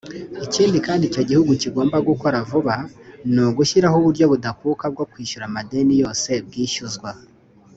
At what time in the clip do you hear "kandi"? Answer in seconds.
0.87-1.03